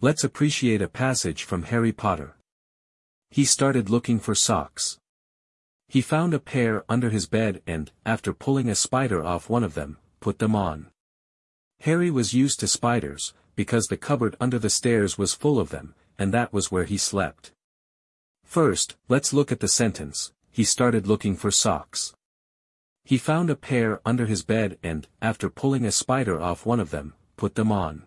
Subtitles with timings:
[0.00, 2.36] Let's appreciate a passage from Harry Potter.
[3.30, 4.96] He started looking for socks.
[5.88, 9.74] He found a pair under his bed and, after pulling a spider off one of
[9.74, 10.86] them, put them on.
[11.80, 15.96] Harry was used to spiders, because the cupboard under the stairs was full of them,
[16.16, 17.50] and that was where he slept.
[18.44, 22.14] First, let's look at the sentence, he started looking for socks.
[23.02, 26.90] He found a pair under his bed and, after pulling a spider off one of
[26.90, 28.04] them, put them on.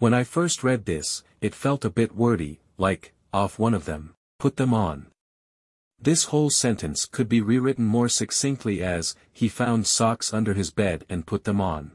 [0.00, 4.14] When I first read this, it felt a bit wordy, like, off one of them,
[4.38, 5.08] put them on.
[6.00, 11.04] This whole sentence could be rewritten more succinctly as, he found socks under his bed
[11.10, 11.92] and put them on.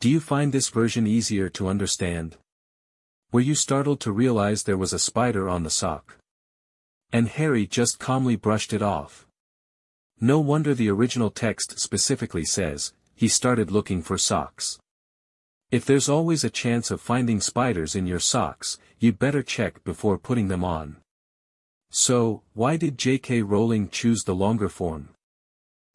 [0.00, 2.36] Do you find this version easier to understand?
[3.30, 6.18] Were you startled to realize there was a spider on the sock?
[7.12, 9.28] And Harry just calmly brushed it off.
[10.20, 14.80] No wonder the original text specifically says, he started looking for socks.
[15.74, 20.18] If there's always a chance of finding spiders in your socks, you'd better check before
[20.18, 20.98] putting them on.
[21.90, 23.42] So, why did J.K.
[23.42, 25.08] Rowling choose the longer form?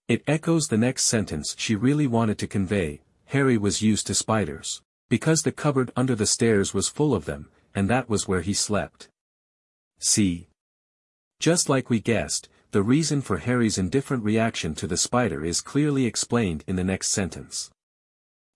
[0.09, 4.81] It echoes the next sentence she really wanted to convey, Harry was used to spiders.
[5.07, 8.53] Because the cupboard under the stairs was full of them, and that was where he
[8.53, 9.07] slept.
[9.97, 10.49] See.
[11.39, 16.05] Just like we guessed, the reason for Harry's indifferent reaction to the spider is clearly
[16.05, 17.71] explained in the next sentence.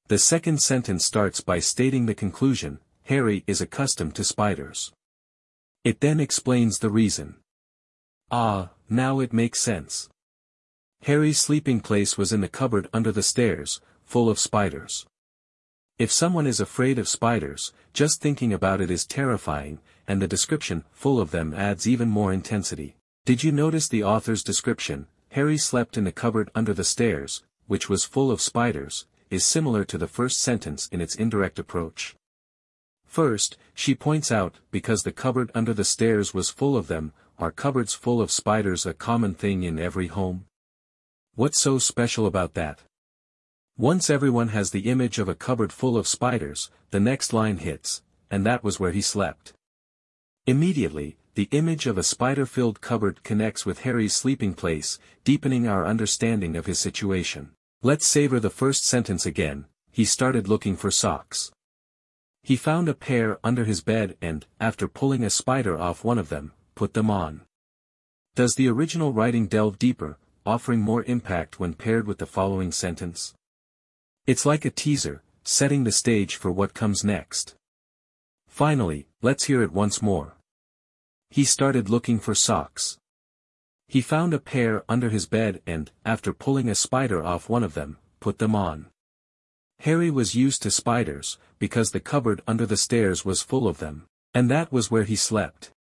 [0.08, 4.92] The second sentence starts by stating the conclusion, Harry is accustomed to spiders.
[5.86, 7.36] It then explains the reason.
[8.30, 10.10] Ah, now it makes sense.
[11.04, 15.06] Harry's sleeping place was in the cupboard under the stairs, full of spiders.
[15.98, 20.84] If someone is afraid of spiders, just thinking about it is terrifying, and the description,
[20.92, 22.96] full of them adds even more intensity.
[23.26, 27.90] Did you notice the author's description, Harry slept in the cupboard under the stairs, which
[27.90, 32.16] was full of spiders, is similar to the first sentence in its indirect approach.
[33.04, 37.52] First, she points out, because the cupboard under the stairs was full of them, are
[37.52, 40.46] cupboards full of spiders a common thing in every home?
[41.34, 42.82] What's so special about that?
[43.76, 48.04] Once everyone has the image of a cupboard full of spiders, the next line hits,
[48.30, 49.54] and that was where he slept.
[50.46, 56.56] Immediately, the image of a spider-filled cupboard connects with Harry's sleeping place, deepening our understanding
[56.56, 57.50] of his situation.
[57.86, 61.52] Let's savor the first sentence again, he started looking for socks.
[62.42, 66.30] He found a pair under his bed and, after pulling a spider off one of
[66.30, 67.42] them, put them on.
[68.36, 73.34] Does the original writing delve deeper, offering more impact when paired with the following sentence?
[74.26, 77.56] It's like a teaser, setting the stage for what comes next.
[78.48, 80.38] Finally, let's hear it once more.
[81.30, 82.98] He started looking for socks.
[83.94, 87.76] He found a pair under his bed and, after pulling a spider off one of
[87.76, 88.88] them, put them on.
[89.82, 94.08] Harry was used to spiders, because the cupboard under the stairs was full of them,
[94.34, 95.70] and that was where he slept.